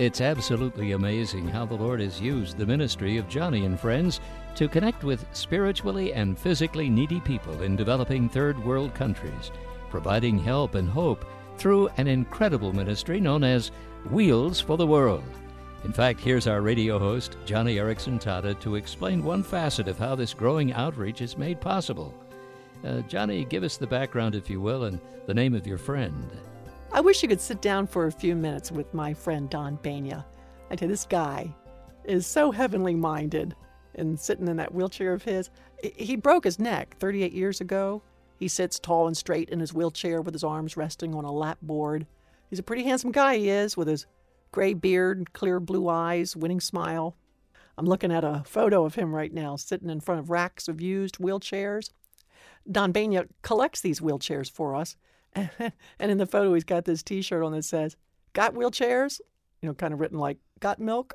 It's 0.00 0.20
absolutely 0.20 0.90
amazing 0.90 1.46
how 1.46 1.64
the 1.66 1.76
Lord 1.76 2.00
has 2.00 2.20
used 2.20 2.58
the 2.58 2.66
ministry 2.66 3.16
of 3.16 3.28
Joni 3.28 3.64
and 3.64 3.78
Friends 3.78 4.20
to 4.56 4.66
connect 4.66 5.04
with 5.04 5.24
spiritually 5.32 6.12
and 6.12 6.36
physically 6.36 6.88
needy 6.88 7.20
people 7.20 7.62
in 7.62 7.76
developing 7.76 8.28
third 8.28 8.58
world 8.64 8.92
countries, 8.92 9.52
providing 9.90 10.36
help 10.36 10.74
and 10.74 10.88
hope 10.88 11.24
through 11.58 11.88
an 11.96 12.08
incredible 12.08 12.72
ministry 12.72 13.20
known 13.20 13.44
as 13.44 13.70
Wheels 14.10 14.60
for 14.60 14.76
the 14.76 14.86
World. 14.86 15.22
In 15.84 15.92
fact, 15.92 16.18
here's 16.18 16.48
our 16.48 16.60
radio 16.60 16.98
host, 16.98 17.36
Joni 17.46 17.76
Eareckson 17.76 18.20
Tada, 18.20 18.58
to 18.62 18.74
explain 18.74 19.22
one 19.22 19.44
facet 19.44 19.86
of 19.86 19.96
how 19.96 20.16
this 20.16 20.34
growing 20.34 20.72
outreach 20.72 21.20
is 21.20 21.38
made 21.38 21.60
possible. 21.60 22.12
Uh, 22.82 23.02
Joni, 23.02 23.48
give 23.48 23.62
us 23.62 23.76
the 23.76 23.86
background, 23.86 24.34
if 24.34 24.50
you 24.50 24.60
will, 24.60 24.84
and 24.84 25.00
the 25.26 25.34
name 25.34 25.54
of 25.54 25.68
your 25.68 25.78
friend. 25.78 26.32
I 26.94 27.00
wish 27.00 27.24
you 27.24 27.28
could 27.28 27.40
sit 27.40 27.60
down 27.60 27.88
for 27.88 28.06
a 28.06 28.12
few 28.12 28.36
minutes 28.36 28.70
with 28.70 28.94
my 28.94 29.12
friend 29.12 29.50
Don 29.50 29.78
Bania. 29.78 30.24
I 30.70 30.76
tell 30.76 30.86
you, 30.86 30.92
this 30.92 31.04
guy 31.04 31.52
is 32.04 32.24
so 32.24 32.52
heavenly 32.52 32.94
minded 32.94 33.56
and 33.96 34.18
sitting 34.18 34.46
in 34.46 34.56
that 34.58 34.72
wheelchair 34.72 35.12
of 35.12 35.24
his. 35.24 35.50
He 35.82 36.14
broke 36.14 36.44
his 36.44 36.60
neck 36.60 36.94
38 37.00 37.32
years 37.32 37.60
ago. 37.60 38.00
He 38.38 38.46
sits 38.46 38.78
tall 38.78 39.08
and 39.08 39.16
straight 39.16 39.50
in 39.50 39.58
his 39.58 39.74
wheelchair 39.74 40.22
with 40.22 40.36
his 40.36 40.44
arms 40.44 40.76
resting 40.76 41.16
on 41.16 41.24
a 41.24 41.32
lap 41.32 41.58
board. 41.62 42.06
He's 42.48 42.60
a 42.60 42.62
pretty 42.62 42.84
handsome 42.84 43.10
guy, 43.10 43.38
he 43.38 43.48
is, 43.48 43.76
with 43.76 43.88
his 43.88 44.06
gray 44.52 44.72
beard, 44.72 45.32
clear 45.32 45.58
blue 45.58 45.88
eyes, 45.88 46.36
winning 46.36 46.60
smile. 46.60 47.16
I'm 47.76 47.86
looking 47.86 48.12
at 48.12 48.22
a 48.22 48.44
photo 48.46 48.84
of 48.84 48.94
him 48.94 49.12
right 49.12 49.34
now, 49.34 49.56
sitting 49.56 49.90
in 49.90 49.98
front 49.98 50.20
of 50.20 50.30
racks 50.30 50.68
of 50.68 50.80
used 50.80 51.18
wheelchairs. 51.18 51.90
Don 52.70 52.92
Bania 52.92 53.26
collects 53.42 53.80
these 53.80 53.98
wheelchairs 53.98 54.48
for 54.48 54.76
us, 54.76 54.94
and 55.98 56.10
in 56.10 56.18
the 56.18 56.26
photo, 56.26 56.54
he's 56.54 56.64
got 56.64 56.84
this 56.84 57.02
t 57.02 57.22
shirt 57.22 57.42
on 57.42 57.52
that 57.52 57.64
says, 57.64 57.96
Got 58.32 58.54
wheelchairs? 58.54 59.20
You 59.62 59.68
know, 59.68 59.74
kind 59.74 59.92
of 59.92 60.00
written 60.00 60.18
like, 60.18 60.38
Got 60.60 60.78
milk? 60.78 61.14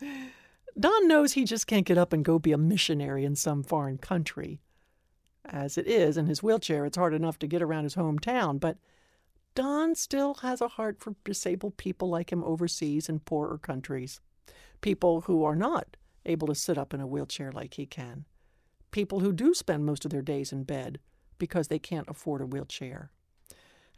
Don 0.78 1.06
knows 1.06 1.32
he 1.32 1.44
just 1.44 1.66
can't 1.66 1.86
get 1.86 1.98
up 1.98 2.12
and 2.12 2.24
go 2.24 2.38
be 2.38 2.52
a 2.52 2.58
missionary 2.58 3.24
in 3.24 3.36
some 3.36 3.62
foreign 3.62 3.98
country. 3.98 4.60
As 5.44 5.78
it 5.78 5.86
is, 5.86 6.16
in 6.16 6.26
his 6.26 6.42
wheelchair, 6.42 6.84
it's 6.84 6.96
hard 6.96 7.14
enough 7.14 7.38
to 7.40 7.46
get 7.46 7.62
around 7.62 7.84
his 7.84 7.94
hometown, 7.94 8.58
but 8.58 8.78
Don 9.54 9.94
still 9.94 10.34
has 10.34 10.60
a 10.60 10.68
heart 10.68 10.98
for 10.98 11.14
disabled 11.22 11.76
people 11.76 12.08
like 12.08 12.32
him 12.32 12.42
overseas 12.42 13.08
in 13.08 13.20
poorer 13.20 13.58
countries. 13.58 14.20
People 14.80 15.22
who 15.22 15.44
are 15.44 15.54
not 15.54 15.96
able 16.26 16.48
to 16.48 16.54
sit 16.54 16.76
up 16.76 16.92
in 16.92 17.00
a 17.00 17.06
wheelchair 17.06 17.52
like 17.52 17.74
he 17.74 17.86
can. 17.86 18.24
People 18.90 19.20
who 19.20 19.32
do 19.32 19.54
spend 19.54 19.86
most 19.86 20.04
of 20.04 20.10
their 20.10 20.22
days 20.22 20.52
in 20.52 20.64
bed 20.64 20.98
because 21.38 21.68
they 21.68 21.78
can't 21.78 22.08
afford 22.08 22.40
a 22.40 22.46
wheelchair. 22.46 23.10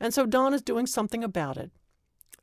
And 0.00 0.12
so 0.12 0.26
Don 0.26 0.54
is 0.54 0.62
doing 0.62 0.86
something 0.86 1.24
about 1.24 1.56
it. 1.56 1.70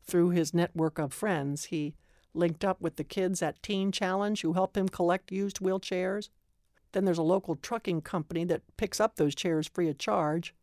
Through 0.04 0.32
his 0.32 0.54
network 0.54 1.00
of 1.00 1.14
friends, 1.14 1.66
he 1.66 1.96
linked 2.34 2.66
up 2.66 2.82
with 2.82 2.96
the 2.96 3.04
kids 3.04 3.42
at 3.42 3.62
Teen 3.62 3.92
Challenge 3.92 4.42
who 4.42 4.54
help 4.54 4.76
him 4.76 4.90
collect 4.90 5.32
used 5.32 5.60
wheelchairs. 5.60 6.30
Then 6.92 7.06
there's 7.06 7.18
a 7.18 7.24
local 7.24 7.56
trucking 7.56 8.02
company 8.02 8.44
that 8.46 8.62
picks 8.78 9.00
up 9.00 9.16
those 9.16 9.36
chairs 9.36 9.68
free 9.68 9.90
of 9.90 9.98
charge. 9.98 10.54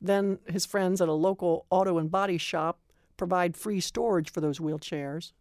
Then 0.00 0.38
his 0.46 0.66
friends 0.66 1.00
at 1.00 1.08
a 1.08 1.12
local 1.12 1.66
auto 1.70 1.98
and 1.98 2.10
body 2.10 2.38
shop 2.38 2.80
provide 3.16 3.56
free 3.56 3.80
storage 3.80 4.30
for 4.30 4.40
those 4.40 4.58
wheelchairs. 4.58 5.32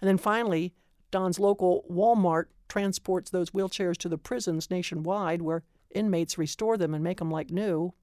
And 0.00 0.08
then 0.08 0.18
finally, 0.18 0.74
Don's 1.10 1.38
local 1.38 1.84
Walmart 1.90 2.46
transports 2.68 3.30
those 3.30 3.50
wheelchairs 3.50 3.96
to 3.98 4.08
the 4.08 4.18
prisons 4.18 4.70
nationwide 4.70 5.42
where 5.42 5.62
inmates 5.94 6.38
restore 6.38 6.76
them 6.76 6.94
and 6.94 7.02
make 7.02 7.18
them 7.18 7.30
like 7.30 7.50
new. 7.50 7.94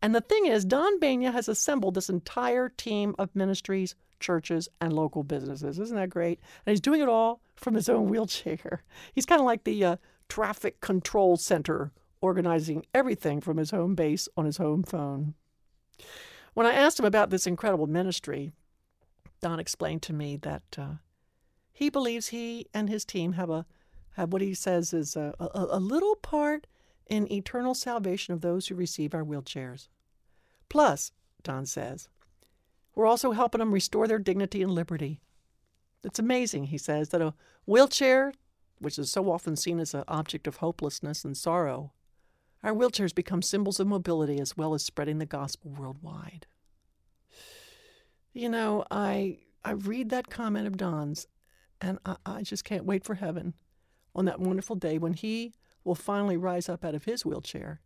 And 0.00 0.14
the 0.14 0.20
thing 0.20 0.46
is, 0.46 0.64
Don 0.64 1.00
Bania 1.00 1.32
has 1.32 1.48
assembled 1.48 1.94
this 1.94 2.08
entire 2.08 2.68
team 2.68 3.14
of 3.18 3.34
ministries, 3.34 3.94
churches, 4.20 4.68
and 4.80 4.92
local 4.92 5.24
businesses. 5.24 5.78
Isn't 5.78 5.96
that 5.96 6.10
great? 6.10 6.38
And 6.64 6.72
he's 6.72 6.80
doing 6.80 7.00
it 7.00 7.08
all 7.08 7.40
from 7.56 7.74
his 7.74 7.88
own 7.88 8.08
wheelchair. 8.08 8.82
He's 9.14 9.26
kind 9.26 9.40
of 9.40 9.46
like 9.46 9.64
the 9.64 9.84
uh, 9.84 9.96
traffic 10.28 10.80
control 10.80 11.36
center, 11.36 11.92
organizing 12.20 12.86
everything 12.94 13.40
from 13.40 13.56
his 13.56 13.72
home 13.72 13.96
base 13.96 14.28
on 14.36 14.44
his 14.44 14.58
home 14.58 14.84
phone. 14.84 15.34
When 16.54 16.66
I 16.66 16.72
asked 16.72 16.98
him 16.98 17.04
about 17.04 17.30
this 17.30 17.46
incredible 17.46 17.86
ministry, 17.86 18.52
Don 19.40 19.60
explained 19.60 20.02
to 20.02 20.12
me 20.12 20.36
that 20.38 20.62
uh, 20.76 20.94
he 21.72 21.90
believes 21.90 22.28
he 22.28 22.66
and 22.74 22.88
his 22.88 23.04
team 23.04 23.32
have 23.32 23.50
a 23.50 23.66
have 24.16 24.32
what 24.32 24.42
he 24.42 24.52
says 24.52 24.92
is 24.92 25.14
a, 25.14 25.32
a, 25.38 25.66
a 25.70 25.78
little 25.78 26.16
part 26.16 26.66
in 27.08 27.30
eternal 27.32 27.74
salvation 27.74 28.34
of 28.34 28.40
those 28.40 28.68
who 28.68 28.74
receive 28.74 29.14
our 29.14 29.24
wheelchairs. 29.24 29.88
Plus, 30.68 31.12
Don 31.42 31.66
says, 31.66 32.08
we're 32.94 33.06
also 33.06 33.32
helping 33.32 33.60
them 33.60 33.72
restore 33.72 34.08
their 34.08 34.18
dignity 34.18 34.62
and 34.62 34.72
liberty. 34.72 35.20
It's 36.04 36.18
amazing, 36.18 36.64
he 36.64 36.78
says, 36.78 37.10
that 37.10 37.22
a 37.22 37.34
wheelchair, 37.64 38.32
which 38.78 38.98
is 38.98 39.10
so 39.10 39.30
often 39.30 39.56
seen 39.56 39.78
as 39.78 39.94
an 39.94 40.04
object 40.08 40.46
of 40.46 40.56
hopelessness 40.56 41.24
and 41.24 41.36
sorrow, 41.36 41.92
our 42.62 42.72
wheelchairs 42.72 43.14
become 43.14 43.42
symbols 43.42 43.78
of 43.78 43.86
mobility 43.86 44.40
as 44.40 44.56
well 44.56 44.74
as 44.74 44.84
spreading 44.84 45.18
the 45.18 45.26
gospel 45.26 45.70
worldwide. 45.70 46.46
You 48.32 48.48
know, 48.48 48.84
I 48.90 49.38
I 49.64 49.72
read 49.72 50.10
that 50.10 50.30
comment 50.30 50.66
of 50.66 50.76
Don's, 50.76 51.26
and 51.80 51.98
I, 52.04 52.16
I 52.26 52.42
just 52.42 52.64
can't 52.64 52.84
wait 52.84 53.04
for 53.04 53.14
heaven 53.14 53.54
on 54.14 54.24
that 54.24 54.40
wonderful 54.40 54.76
day 54.76 54.98
when 54.98 55.12
he 55.12 55.54
will 55.88 55.94
finally 55.94 56.36
rise 56.36 56.68
up 56.68 56.84
out 56.84 56.94
of 56.94 57.04
his 57.04 57.24
wheelchair 57.24 57.80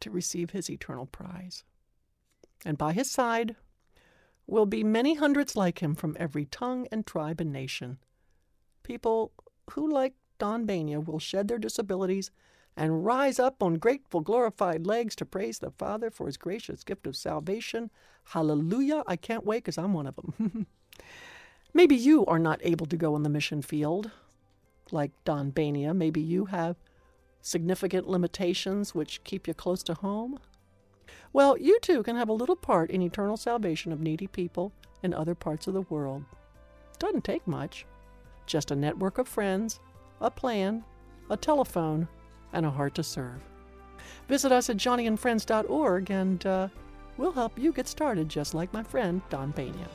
to 0.00 0.10
receive 0.10 0.50
his 0.50 0.68
eternal 0.68 1.06
prize. 1.06 1.64
And 2.62 2.76
by 2.76 2.92
his 2.92 3.10
side 3.10 3.56
will 4.46 4.66
be 4.66 4.84
many 4.84 5.14
hundreds 5.14 5.56
like 5.56 5.78
him 5.82 5.94
from 5.94 6.14
every 6.20 6.44
tongue 6.44 6.86
and 6.92 7.06
tribe 7.06 7.40
and 7.40 7.50
nation. 7.50 7.98
People 8.82 9.32
who, 9.70 9.90
like 9.90 10.12
Don 10.38 10.66
Bania, 10.66 11.02
will 11.02 11.18
shed 11.18 11.48
their 11.48 11.58
disabilities 11.58 12.30
and 12.76 13.06
rise 13.06 13.38
up 13.38 13.62
on 13.62 13.76
grateful, 13.76 14.20
glorified 14.20 14.86
legs 14.86 15.16
to 15.16 15.24
praise 15.24 15.58
the 15.58 15.70
Father 15.70 16.10
for 16.10 16.26
his 16.26 16.36
gracious 16.36 16.84
gift 16.84 17.06
of 17.06 17.16
salvation. 17.16 17.90
Hallelujah! 18.24 19.02
I 19.06 19.16
can't 19.16 19.46
wait 19.46 19.64
because 19.64 19.78
I'm 19.78 19.94
one 19.94 20.06
of 20.06 20.16
them. 20.16 20.66
Maybe 21.74 21.96
you 21.96 22.26
are 22.26 22.38
not 22.38 22.60
able 22.62 22.86
to 22.86 22.96
go 22.98 23.16
in 23.16 23.22
the 23.22 23.30
mission 23.30 23.62
field 23.62 24.10
like 24.92 25.12
Don 25.24 25.50
Bania. 25.50 25.96
Maybe 25.96 26.20
you 26.20 26.46
have 26.46 26.76
significant 27.48 28.06
limitations 28.06 28.94
which 28.94 29.24
keep 29.24 29.48
you 29.48 29.54
close 29.54 29.82
to 29.84 29.94
home? 29.94 30.38
Well, 31.32 31.56
you 31.58 31.78
too 31.80 32.02
can 32.02 32.16
have 32.16 32.28
a 32.28 32.34
little 32.34 32.56
part 32.56 32.90
in 32.90 33.02
eternal 33.02 33.36
salvation 33.36 33.92
of 33.92 34.00
needy 34.00 34.26
people 34.26 34.72
in 35.02 35.14
other 35.14 35.34
parts 35.34 35.66
of 35.66 35.74
the 35.74 35.82
world. 35.82 36.24
Doesn't 36.98 37.24
take 37.24 37.46
much. 37.46 37.86
Just 38.46 38.70
a 38.70 38.76
network 38.76 39.18
of 39.18 39.28
friends, 39.28 39.80
a 40.20 40.30
plan, 40.30 40.84
a 41.30 41.36
telephone, 41.36 42.08
and 42.52 42.64
a 42.64 42.70
heart 42.70 42.94
to 42.94 43.02
serve. 43.02 43.40
Visit 44.28 44.52
us 44.52 44.70
at 44.70 44.76
joniandfriends.org 44.76 46.10
and 46.10 46.46
uh, 46.46 46.68
we'll 47.16 47.32
help 47.32 47.58
you 47.58 47.72
get 47.72 47.88
started 47.88 48.28
just 48.28 48.54
like 48.54 48.72
my 48.72 48.82
friend 48.82 49.20
Don 49.28 49.52
Bania. 49.52 49.88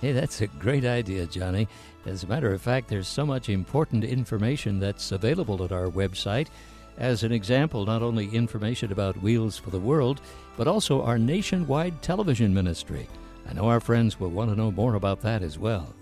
Hey, 0.00 0.12
that's 0.12 0.40
a 0.40 0.46
great 0.46 0.86
idea, 0.86 1.26
Joni. 1.26 1.68
As 2.06 2.24
a 2.24 2.26
matter 2.26 2.54
of 2.54 2.62
fact, 2.62 2.88
there's 2.88 3.06
so 3.06 3.26
much 3.26 3.50
important 3.50 4.02
information 4.02 4.80
that's 4.80 5.12
available 5.12 5.62
at 5.62 5.72
our 5.72 5.88
website. 5.88 6.48
As 6.96 7.22
an 7.22 7.32
example, 7.32 7.84
not 7.84 8.02
only 8.02 8.28
information 8.28 8.92
about 8.92 9.22
Wheels 9.22 9.58
for 9.58 9.68
the 9.68 9.78
World, 9.78 10.22
but 10.56 10.66
also 10.66 11.02
our 11.02 11.18
nationwide 11.18 12.00
television 12.00 12.54
ministry. 12.54 13.06
I 13.46 13.52
know 13.52 13.68
our 13.68 13.80
friends 13.80 14.18
will 14.18 14.30
want 14.30 14.48
to 14.50 14.56
know 14.56 14.70
more 14.70 14.94
about 14.94 15.20
that 15.20 15.42
as 15.42 15.58
well. 15.58 15.94